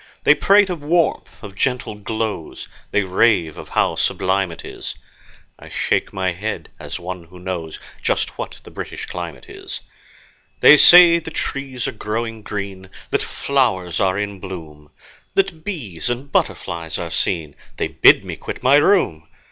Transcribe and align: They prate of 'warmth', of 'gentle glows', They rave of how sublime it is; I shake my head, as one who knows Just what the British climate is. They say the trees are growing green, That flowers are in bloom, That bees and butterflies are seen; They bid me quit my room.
They 0.23 0.33
prate 0.33 0.71
of 0.71 0.81
'warmth', 0.81 1.43
of 1.43 1.53
'gentle 1.53 1.93
glows', 1.93 2.67
They 2.89 3.03
rave 3.03 3.55
of 3.55 3.69
how 3.69 3.93
sublime 3.93 4.51
it 4.51 4.65
is; 4.65 4.95
I 5.59 5.69
shake 5.69 6.11
my 6.11 6.31
head, 6.31 6.69
as 6.79 6.99
one 6.99 7.25
who 7.25 7.37
knows 7.37 7.77
Just 8.01 8.35
what 8.35 8.57
the 8.63 8.71
British 8.71 9.05
climate 9.05 9.47
is. 9.47 9.81
They 10.61 10.75
say 10.75 11.19
the 11.19 11.29
trees 11.29 11.87
are 11.87 11.91
growing 11.91 12.41
green, 12.41 12.89
That 13.11 13.21
flowers 13.21 13.99
are 13.99 14.17
in 14.17 14.39
bloom, 14.39 14.89
That 15.35 15.63
bees 15.63 16.09
and 16.09 16.31
butterflies 16.31 16.97
are 16.97 17.11
seen; 17.11 17.55
They 17.77 17.87
bid 17.89 18.25
me 18.25 18.37
quit 18.37 18.63
my 18.63 18.77
room. 18.77 19.27